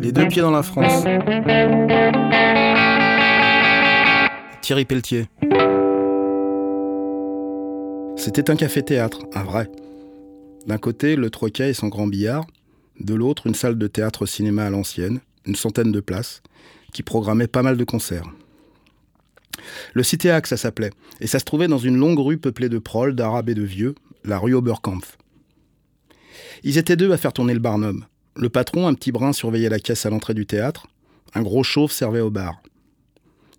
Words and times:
Les 0.00 0.12
deux 0.12 0.28
pieds 0.28 0.42
dans 0.42 0.50
la 0.50 0.62
France. 0.62 1.04
Thierry 4.62 4.84
Pelletier. 4.84 5.26
C'était 8.16 8.50
un 8.50 8.56
café-théâtre, 8.56 9.20
un 9.34 9.42
vrai. 9.42 9.68
D'un 10.66 10.78
côté, 10.78 11.16
le 11.16 11.30
troquet 11.30 11.70
et 11.70 11.74
son 11.74 11.88
grand 11.88 12.06
billard, 12.06 12.46
de 13.00 13.14
l'autre, 13.14 13.46
une 13.46 13.54
salle 13.54 13.76
de 13.76 13.86
théâtre-cinéma 13.88 14.64
à 14.66 14.70
l'ancienne, 14.70 15.20
une 15.44 15.56
centaine 15.56 15.90
de 15.90 16.00
places, 16.00 16.42
qui 16.92 17.02
programmait 17.02 17.48
pas 17.48 17.62
mal 17.62 17.76
de 17.76 17.84
concerts. 17.84 18.30
Le 19.94 20.02
Citéac, 20.02 20.46
ça 20.46 20.56
s'appelait, 20.56 20.90
et 21.20 21.26
ça 21.26 21.38
se 21.38 21.44
trouvait 21.44 21.68
dans 21.68 21.78
une 21.78 21.96
longue 21.96 22.20
rue 22.20 22.38
peuplée 22.38 22.68
de 22.68 22.78
proles, 22.78 23.14
d'arabes 23.14 23.48
et 23.48 23.54
de 23.54 23.62
vieux, 23.62 23.94
la 24.24 24.38
rue 24.38 24.54
Oberkampf. 24.54 25.18
Ils 26.62 26.78
étaient 26.78 26.96
deux 26.96 27.10
à 27.12 27.16
faire 27.16 27.32
tourner 27.32 27.54
le 27.54 27.60
Barnum. 27.60 28.04
Le 28.34 28.48
patron, 28.48 28.86
un 28.86 28.94
petit 28.94 29.12
brin, 29.12 29.32
surveillait 29.32 29.68
la 29.68 29.78
caisse 29.78 30.06
à 30.06 30.10
l'entrée 30.10 30.34
du 30.34 30.46
théâtre. 30.46 30.86
Un 31.34 31.42
gros 31.42 31.62
chauve 31.62 31.92
servait 31.92 32.20
au 32.20 32.30
bar. 32.30 32.62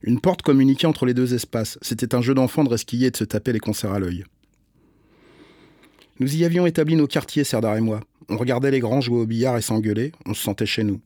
Une 0.01 0.19
porte 0.19 0.41
communiquait 0.41 0.87
entre 0.87 1.05
les 1.05 1.13
deux 1.13 1.33
espaces. 1.33 1.77
C'était 1.81 2.15
un 2.15 2.21
jeu 2.21 2.33
d'enfant 2.33 2.63
de 2.63 2.69
resquiller 2.69 3.07
et 3.07 3.11
de 3.11 3.17
se 3.17 3.23
taper 3.23 3.53
les 3.53 3.59
concerts 3.59 3.93
à 3.93 3.99
l'œil. 3.99 4.25
Nous 6.19 6.35
y 6.35 6.43
avions 6.43 6.65
établi 6.65 6.95
nos 6.95 7.07
quartiers, 7.07 7.43
Serdar 7.43 7.77
et 7.77 7.81
moi. 7.81 8.01
On 8.29 8.37
regardait 8.37 8.71
les 8.71 8.79
grands 8.79 9.01
jouer 9.01 9.19
au 9.19 9.25
billard 9.25 9.57
et 9.57 9.61
s'engueuler. 9.61 10.11
On 10.25 10.33
se 10.33 10.43
sentait 10.43 10.65
chez 10.65 10.83
nous. 10.83 10.99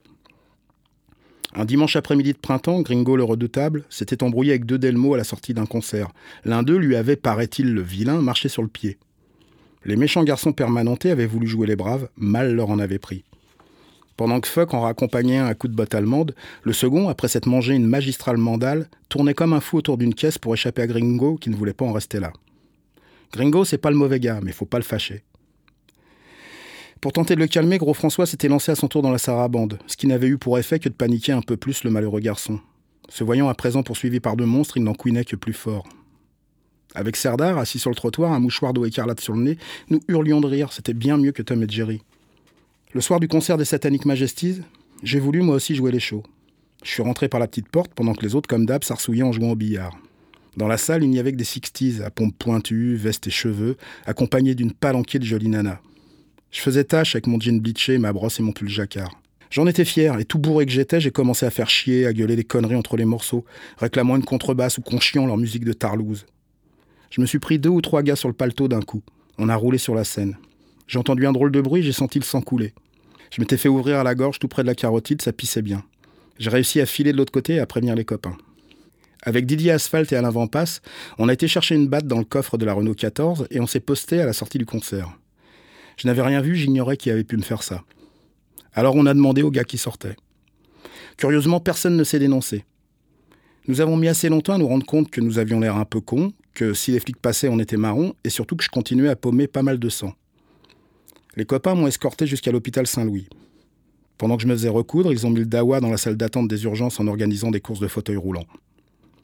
Un 1.54 1.65
dimanche 1.65 1.95
après-midi 1.95 2.34
de 2.34 2.38
printemps, 2.38 2.81
Gringo 2.81 3.15
le 3.15 3.23
redoutable 3.23 3.85
s'était 3.90 4.23
embrouillé 4.23 4.52
avec 4.52 4.65
deux 4.65 4.77
Delmo 4.77 5.13
à 5.13 5.18
la 5.18 5.23
sortie 5.23 5.54
d'un 5.54 5.65
concert. 5.65 6.09
L'un 6.45 6.63
d'eux 6.63 6.77
lui 6.77 6.95
avait, 6.95 7.15
paraît-il 7.15 7.73
le 7.73 7.81
vilain, 7.81 8.21
marché 8.21 8.49
sur 8.49 8.62
le 8.62 8.68
pied. 8.68 8.98
Les 9.85 9.95
méchants 9.95 10.23
garçons 10.23 10.54
permanentés 10.54 11.12
avaient 11.12 11.26
voulu 11.26 11.48
jouer 11.48 11.68
les 11.68 11.76
braves, 11.76 12.09
mal 12.18 12.54
leur 12.54 12.70
en 12.70 12.79
avait 12.79 12.99
pris. 12.99 13.23
Pendant 14.17 14.39
que 14.39 14.48
Fuck 14.48 14.73
en 14.73 14.81
raccompagnait 14.81 15.38
un 15.38 15.45
à 15.45 15.53
coup 15.53 15.67
de 15.67 15.76
botte 15.76 15.94
allemande, 15.94 16.34
le 16.63 16.73
second, 16.73 17.07
après 17.07 17.27
s'être 17.27 17.48
mangé 17.48 17.76
une 17.76 17.85
magistrale 17.85 18.37
mandale, 18.37 18.90
tournait 19.10 19.35
comme 19.35 19.54
un 19.54 19.60
fou 19.60 19.77
autour 19.77 19.98
d'une 19.98 20.15
caisse 20.15 20.40
pour 20.40 20.55
échapper 20.55 20.82
à 20.82 20.87
Gringo 20.87 21.35
qui 21.35 21.51
ne 21.51 21.55
voulait 21.55 21.73
pas 21.73 21.85
en 21.85 21.93
rester 21.93 22.20
là. 22.20 22.34
Gringo, 23.32 23.63
c'est 23.63 23.77
pas 23.77 23.91
le 23.91 23.95
mauvais 23.95 24.20
gars, 24.20 24.40
mais 24.41 24.51
faut 24.51 24.65
pas 24.65 24.79
le 24.79 24.84
fâcher. 24.84 25.23
Pour 26.99 27.13
tenter 27.13 27.35
de 27.35 27.41
le 27.41 27.48
calmer, 27.48 27.77
Gros 27.77 27.93
François 27.93 28.26
s'était 28.26 28.48
lancé 28.48 28.71
à 28.71 28.76
son 28.76 28.88
tour 28.88 29.04
dans 29.04 29.12
la 29.12 29.20
sarabande, 29.20 29.77
ce 29.85 29.95
qui 29.95 30.07
n'avait 30.07 30.27
eu 30.27 30.40
pour 30.40 30.57
effet 30.57 30.79
que 30.79 30.90
de 30.90 30.95
paniquer 30.95 31.34
un 31.34 31.41
peu 31.41 31.55
plus 31.55 31.84
le 31.84 31.91
malheureux 31.91 32.20
garçon. 32.20 32.60
Se 33.10 33.23
voyant 33.23 33.49
à 33.49 33.54
présent 33.54 33.84
poursuivi 33.84 34.20
par 34.20 34.35
deux 34.35 34.48
monstres, 34.48 34.77
il 34.77 34.84
n'en 34.84 34.95
couinait 34.95 35.26
que 35.26 35.35
plus 35.35 35.54
fort. 35.54 35.88
Avec 36.95 37.15
Serdar, 37.18 37.60
assis 37.60 37.77
sur 37.77 37.91
le 37.91 37.95
trottoir, 37.95 38.32
un 38.32 38.40
mouchoir 38.40 38.73
d'eau 38.73 38.85
écarlate 38.85 39.20
sur 39.20 39.35
le 39.35 39.43
nez, 39.43 39.57
nous 39.91 39.99
hurlions 40.07 40.41
de 40.41 40.48
rire, 40.48 40.73
c'était 40.73 40.95
bien 40.95 41.18
mieux 41.18 41.32
que 41.32 41.43
Tom 41.43 41.62
et 41.62 41.70
Jerry. 41.70 42.01
Le 42.93 43.02
soir 43.02 43.20
du 43.20 43.27
concert 43.27 43.57
des 43.57 43.66
Satanic 43.66 44.05
Majesties, 44.05 44.62
j'ai 45.04 45.20
voulu 45.20 45.41
moi 45.41 45.55
aussi 45.55 45.76
jouer 45.76 45.91
les 45.91 45.99
shows. 45.99 46.24
Je 46.85 46.90
suis 46.90 47.04
rentré 47.04 47.27
par 47.27 47.41
la 47.41 47.48
petite 47.48 47.68
porte 47.68 47.91
pendant 47.94 48.13
que 48.13 48.26
les 48.26 48.34
autres, 48.34 48.48
comme 48.48 48.66
d'hab, 48.66 48.85
s'arsouillaient 48.85 49.24
en 49.24 49.34
jouant 49.34 49.52
au 49.52 49.55
billard. 49.55 49.98
Dans 50.55 50.70
la 50.70 50.77
salle, 50.77 51.04
il 51.04 51.10
n'y 51.10 51.20
avait 51.20 51.34
que 51.34 51.38
des 51.38 51.44
sixties, 51.44 52.02
à 52.02 52.10
pompe 52.12 52.38
pointue, 52.40 52.96
veste 52.96 53.27
et 53.27 53.32
cheveux, 53.32 53.76
accompagnés 54.05 54.55
d'une 54.55 54.71
palanquée 54.71 55.20
de 55.20 55.26
jolies 55.26 55.49
nanas. 55.49 55.79
Je 56.49 56.62
faisais 56.62 56.85
tâche 56.85 57.13
avec 57.16 57.27
mon 57.27 57.41
jean 57.41 57.60
bleaché, 57.60 57.98
ma 57.98 58.13
brosse 58.13 58.40
et 58.40 58.44
mon 58.44 58.54
pull 58.54 58.70
jacquard. 58.70 59.20
J'en 59.49 59.68
étais 59.68 59.85
fier, 59.85 60.18
et 60.18 60.24
tout 60.24 60.40
bourré 60.40 60.66
que 60.66 60.72
j'étais, 60.72 61.01
j'ai 61.01 61.12
commencé 61.12 61.46
à 61.46 61.51
faire 61.51 61.70
chier, 61.70 62.05
à 62.05 62.13
gueuler 62.13 62.38
des 62.38 62.46
conneries 62.46 62.76
entre 62.76 62.96
les 62.96 63.05
morceaux, 63.05 63.44
réclamant 63.77 64.16
une 64.16 64.24
contrebasse 64.24 64.78
ou 64.78 64.81
conchiant 64.81 65.25
leur 65.25 65.38
musique 65.38 65.66
de 65.66 65.74
Tarlouse. 65.74 66.25
Je 67.09 67.19
me 67.19 67.25
suis 67.25 67.40
pris 67.40 67.59
deux 67.59 67.69
ou 67.69 67.81
trois 67.81 68.01
gars 68.01 68.16
sur 68.16 68.29
le 68.29 68.34
paletot 68.34 68.69
d'un 68.69 68.81
coup. 68.81 69.03
On 69.38 69.50
a 69.50 69.56
roulé 69.57 69.78
sur 69.78 69.94
la 69.94 70.06
scène. 70.06 70.38
J'ai 70.88 71.00
entendu 71.00 71.28
un 71.28 71.34
drôle 71.34 71.52
de 71.52 71.62
bruit, 71.62 71.84
j'ai 71.84 71.91
senti 71.91 72.19
le 72.19 72.24
sang 72.24 72.41
couler. 72.41 72.74
Je 73.31 73.41
m'étais 73.41 73.57
fait 73.57 73.69
ouvrir 73.69 74.00
à 74.00 74.03
la 74.03 74.16
gorge 74.16 74.40
tout 74.40 74.47
près 74.47 74.63
de 74.63 74.68
la 74.68 74.75
carotide, 74.75 75.22
ça 75.22 75.34
pissait 75.34 75.62
bien. 75.62 75.84
J'ai 76.40 76.50
réussi 76.50 76.79
à 76.79 76.85
filer 76.85 77.12
de 77.12 77.18
l'autre 77.18 77.31
côté 77.31 77.56
et 77.56 77.59
à 77.59 77.66
prévenir 77.66 77.96
les 77.96 78.06
copains. 78.06 78.38
Avec 79.24 79.46
Didier 79.46 79.72
Asphalt 79.72 80.12
et 80.13 80.16
Alain 80.16 80.29
Vampas, 80.29 80.79
on 81.17 81.28
a 81.28 81.34
été 81.34 81.47
chercher 81.47 81.75
une 81.75 81.88
batte 81.88 82.07
dans 82.07 82.19
le 82.19 82.23
coffre 82.23 82.57
de 82.57 82.66
la 82.66 82.73
Renault 82.73 82.94
14 82.94 83.47
et 83.51 83.59
on 83.59 83.67
s'est 83.67 83.79
posté 83.81 84.22
à 84.22 84.25
la 84.25 84.34
sortie 84.34 84.57
du 84.57 84.66
concert. 84.66 85.11
Je 85.97 86.07
n'avais 86.07 86.22
rien 86.22 86.39
vu, 86.39 86.56
j'ignorais 86.56 86.95
qui 86.95 87.09
avait 87.09 87.23
pu 87.23 87.35
me 87.35 87.41
faire 87.41 87.63
ça. 87.63 87.84
Alors 88.73 88.95
on 88.95 89.06
a 89.07 89.13
demandé 89.13 89.41
aux 89.41 89.51
gars 89.51 89.63
qui 89.63 89.78
sortaient. 89.78 90.16
Curieusement, 91.17 91.59
personne 91.59 91.97
ne 91.97 92.03
s'est 92.03 92.19
dénoncé. 92.19 92.63
Nous 93.67 93.81
avons 93.81 93.97
mis 93.97 94.07
assez 94.07 94.29
longtemps 94.29 94.53
à 94.53 94.57
nous 94.59 94.67
rendre 94.67 94.85
compte 94.85 95.09
que 95.09 95.19
nous 95.19 95.40
avions 95.40 95.59
l'air 95.59 95.75
un 95.75 95.84
peu 95.84 96.00
cons, 96.00 96.31
que 96.53 96.73
si 96.73 96.91
les 96.91 97.00
flics 97.00 97.22
passaient, 97.22 97.50
on 97.50 97.59
était 97.59 97.75
marrons, 97.75 98.13
et 98.23 98.29
surtout 98.29 98.56
que 98.56 98.63
je 98.63 98.69
continuais 98.69 99.09
à 99.09 99.16
paumer 99.16 99.47
pas 99.47 99.63
mal 99.63 99.79
de 99.79 99.90
sang. 99.90 100.13
Les 101.37 101.45
copains 101.45 101.75
m'ont 101.75 101.85
escorté 101.85 102.25
jusqu'à 102.25 102.51
l'hôpital 102.51 102.87
Saint-Louis. 102.87 103.29
Pendant 104.17 104.37
que 104.37 104.41
je 104.41 104.47
me 104.47 104.55
faisais 104.55 104.69
recoudre, 104.69 105.13
ils 105.13 105.27
ont 105.27 105.29
mis 105.29 105.41
le 105.41 105.45
dawa 105.45 105.79
dans 105.79 105.91
la 105.91 105.97
salle 105.97 106.17
d'attente 106.17 106.47
des 106.47 106.63
urgences 106.63 106.99
en 106.99 107.05
organisant 107.05 107.51
des 107.51 107.61
courses 107.61 107.79
de 107.79 107.87
fauteuils 107.87 108.15
roulants. 108.15 108.47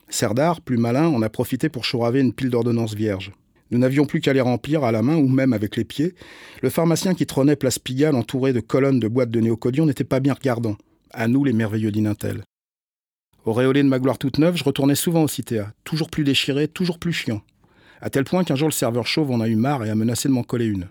Serdar, 0.09 0.62
plus 0.62 0.78
malin, 0.78 1.07
en 1.07 1.24
a 1.24 1.29
profité 1.29 1.69
pour 1.69 1.85
chouraver 1.85 2.19
une 2.19 2.31
pile 2.31 2.51
d'ordonnances 2.51 2.94
vierges. 2.94 3.31
Nous 3.72 3.79
n'avions 3.79 4.06
plus 4.06 4.22
qu'à 4.22 4.31
les 4.31 4.41
remplir 4.41 4.84
à 4.84 4.91
la 4.91 5.01
main 5.01 5.16
ou 5.16 5.28
même 5.28 5.53
avec 5.53 5.75
les 5.75 5.85
pieds. 5.85 6.13
Le 6.62 6.69
pharmacien 6.69 7.16
qui 7.16 7.25
trônait 7.25 7.56
place 7.56 7.79
Pigalle 7.79 8.16
entouré 8.16 8.53
de 8.53 8.59
colonnes 8.59 9.00
de 9.00 9.07
boîtes 9.07 9.31
de 9.31 9.40
néocodion 9.40 9.88
n'était 9.88 10.03
pas 10.03 10.19
bien 10.19 10.35
regardant. 10.35 10.78
À 11.09 11.28
nous 11.28 11.44
les 11.44 11.53
merveilleux 11.53 11.91
d'Inintel. 11.91 12.44
Auréolé 13.44 13.81
de 13.81 13.88
ma 13.88 13.97
gloire 13.97 14.19
toute 14.19 14.38
neuve, 14.38 14.56
je 14.56 14.63
retournais 14.63 14.94
souvent 14.94 15.24
au 15.24 15.28
Citéa, 15.28 15.74
toujours 15.84 16.12
plus 16.12 16.24
déchiré, 16.24 16.68
toujours 16.68 17.00
plus 17.00 17.12
chiant. 17.12 17.41
À 18.01 18.12
tel 18.12 18.24
point 18.24 18.44
qu'un 18.44 18.56
jour 18.56 18.68
le 18.68 18.74
serveur 18.74 19.07
chauve 19.07 19.31
en 19.31 19.41
a 19.41 19.47
eu 19.47 19.56
marre 19.56 19.84
et 19.84 19.90
a 19.90 19.95
menacé 19.95 20.30
de 20.30 20.34
m'en 20.34 20.44
coller 20.44 20.68
une. 20.68 20.90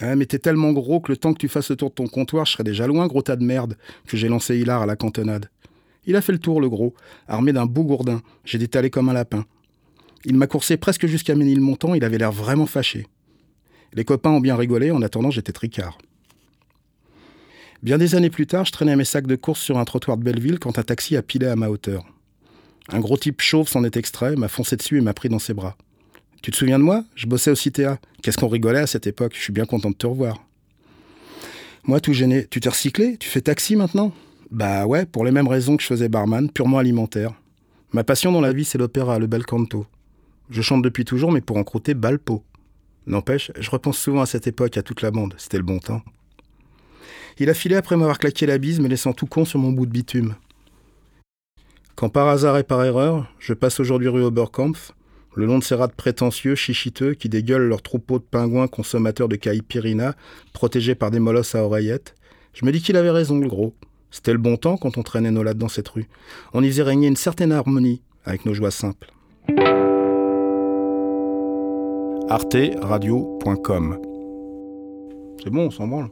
Ah, 0.00 0.14
mais 0.14 0.26
t'es 0.26 0.38
tellement 0.38 0.72
gros 0.72 1.00
que 1.00 1.10
le 1.10 1.16
temps 1.16 1.32
que 1.32 1.38
tu 1.38 1.48
fasses 1.48 1.70
le 1.70 1.76
tour 1.76 1.88
de 1.88 1.94
ton 1.94 2.06
comptoir, 2.06 2.44
je 2.44 2.52
serais 2.52 2.64
déjà 2.64 2.86
loin, 2.86 3.06
gros 3.06 3.22
tas 3.22 3.36
de 3.36 3.44
merde, 3.44 3.76
que 4.06 4.16
j'ai 4.16 4.28
lancé 4.28 4.58
Hilar 4.58 4.82
à 4.82 4.86
la 4.86 4.96
cantonade. 4.96 5.48
Il 6.04 6.16
a 6.16 6.20
fait 6.20 6.32
le 6.32 6.38
tour, 6.38 6.60
le 6.60 6.68
gros, 6.68 6.94
armé 7.26 7.52
d'un 7.52 7.66
beau 7.66 7.82
gourdin. 7.82 8.22
J'ai 8.44 8.58
détalé 8.58 8.90
comme 8.90 9.08
un 9.08 9.12
lapin. 9.12 9.44
Il 10.24 10.36
m'a 10.36 10.46
coursé 10.46 10.76
presque 10.76 11.06
jusqu'à 11.06 11.34
Ménilmontant, 11.34 11.94
il 11.94 12.04
avait 12.04 12.18
l'air 12.18 12.32
vraiment 12.32 12.66
fâché. 12.66 13.06
Les 13.92 14.04
copains 14.04 14.30
ont 14.30 14.40
bien 14.40 14.56
rigolé, 14.56 14.90
en 14.90 15.02
attendant 15.02 15.30
j'étais 15.30 15.52
tricard. 15.52 15.98
Bien 17.82 17.98
des 17.98 18.14
années 18.14 18.30
plus 18.30 18.46
tard, 18.46 18.64
je 18.64 18.72
traînais 18.72 18.96
mes 18.96 19.04
sacs 19.04 19.26
de 19.26 19.36
course 19.36 19.60
sur 19.60 19.78
un 19.78 19.84
trottoir 19.84 20.16
de 20.16 20.24
Belleville 20.24 20.58
quand 20.58 20.78
un 20.78 20.82
taxi 20.82 21.16
a 21.16 21.22
pilé 21.22 21.46
à 21.46 21.56
ma 21.56 21.68
hauteur. 21.68 22.04
Un 22.88 23.00
gros 23.00 23.16
type 23.16 23.40
chauve 23.40 23.68
s'en 23.68 23.84
est 23.84 23.96
extrait, 23.96 24.36
m'a 24.36 24.48
foncé 24.48 24.76
dessus 24.76 24.98
et 24.98 25.00
m'a 25.00 25.14
pris 25.14 25.28
dans 25.28 25.38
ses 25.38 25.54
bras. 25.54 25.76
Tu 26.42 26.50
te 26.50 26.56
souviens 26.56 26.78
de 26.78 26.84
moi? 26.84 27.04
Je 27.14 27.26
bossais 27.26 27.50
au 27.50 27.54
CTA. 27.54 27.98
Qu'est-ce 28.22 28.38
qu'on 28.38 28.48
rigolait 28.48 28.80
à 28.80 28.86
cette 28.86 29.06
époque? 29.06 29.32
Je 29.34 29.40
suis 29.40 29.52
bien 29.52 29.64
content 29.64 29.90
de 29.90 29.96
te 29.96 30.06
revoir. 30.06 30.44
Moi, 31.84 32.00
tout 32.00 32.12
gêné. 32.12 32.46
Tu 32.50 32.60
t'es 32.60 32.68
recyclé? 32.68 33.16
Tu 33.16 33.28
fais 33.28 33.40
taxi 33.40 33.76
maintenant? 33.76 34.12
Bah 34.50 34.86
ouais, 34.86 35.06
pour 35.06 35.24
les 35.24 35.32
mêmes 35.32 35.48
raisons 35.48 35.76
que 35.76 35.82
je 35.82 35.88
faisais 35.88 36.08
barman, 36.08 36.50
purement 36.50 36.78
alimentaire. 36.78 37.32
Ma 37.92 38.04
passion 38.04 38.30
dans 38.30 38.40
la 38.40 38.52
vie, 38.52 38.64
c'est 38.64 38.78
l'opéra, 38.78 39.18
le 39.18 39.26
bel 39.26 39.44
canto. 39.44 39.86
Je 40.50 40.62
chante 40.62 40.82
depuis 40.82 41.04
toujours, 41.04 41.32
mais 41.32 41.40
pour 41.40 41.56
en 41.56 41.64
croûter 41.64 41.94
balpo. 41.94 42.44
N'empêche, 43.06 43.50
je 43.58 43.70
repense 43.70 43.98
souvent 43.98 44.20
à 44.20 44.26
cette 44.26 44.46
époque, 44.46 44.76
à 44.76 44.82
toute 44.82 45.02
la 45.02 45.10
bande. 45.10 45.34
C'était 45.38 45.56
le 45.56 45.62
bon 45.64 45.78
temps. 45.78 46.02
Il 47.38 47.50
a 47.50 47.54
filé 47.54 47.76
après 47.76 47.96
m'avoir 47.96 48.18
claqué 48.18 48.46
la 48.46 48.58
bise, 48.58 48.80
me 48.80 48.88
laissant 48.88 49.12
tout 49.12 49.26
con 49.26 49.44
sur 49.44 49.58
mon 49.58 49.72
bout 49.72 49.86
de 49.86 49.90
bitume. 49.90 50.34
Quand 51.94 52.08
par 52.08 52.28
hasard 52.28 52.58
et 52.58 52.64
par 52.64 52.84
erreur, 52.84 53.32
je 53.38 53.52
passe 53.52 53.80
aujourd'hui 53.80 54.08
rue 54.08 54.22
Oberkampf, 54.22 54.92
le 55.36 55.46
long 55.46 55.58
de 55.58 55.64
ces 55.64 55.74
rats 55.74 55.88
prétentieux, 55.88 56.54
chichiteux, 56.54 57.14
qui 57.14 57.28
dégueulent 57.28 57.68
leurs 57.68 57.82
troupeaux 57.82 58.18
de 58.18 58.24
pingouins 58.24 58.68
consommateurs 58.68 59.28
de 59.28 59.36
caipirina, 59.36 60.16
protégés 60.52 60.94
par 60.94 61.10
des 61.10 61.20
molosses 61.20 61.54
à 61.54 61.64
oreillettes, 61.64 62.14
je 62.54 62.64
me 62.64 62.72
dis 62.72 62.80
qu'il 62.80 62.96
avait 62.96 63.10
raison, 63.10 63.38
le 63.38 63.48
gros. 63.48 63.74
C'était 64.10 64.32
le 64.32 64.38
bon 64.38 64.56
temps 64.56 64.78
quand 64.78 64.96
on 64.96 65.02
traînait 65.02 65.30
nos 65.30 65.42
lattes 65.42 65.58
dans 65.58 65.68
cette 65.68 65.88
rue. 65.88 66.08
On 66.54 66.62
y 66.62 66.68
faisait 66.68 66.82
régner 66.82 67.06
une 67.06 67.16
certaine 67.16 67.52
harmonie 67.52 68.00
avec 68.24 68.46
nos 68.46 68.54
joies 68.54 68.70
simples 68.70 69.12
arteradio.com. 72.28 74.00
C'est 75.42 75.50
bon, 75.50 75.66
on 75.66 75.70
s'en 75.70 75.86
branle. 75.86 76.10